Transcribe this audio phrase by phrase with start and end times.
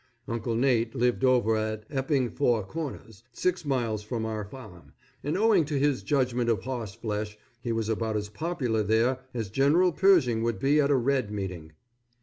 [0.27, 4.93] Uncle Nate lived over at Epping Four Corners, six miles from our farm,
[5.23, 9.51] and owing to his judgment of horse flesh he was about as popular there as
[9.51, 11.73] General Pershing would be at a Red meeting.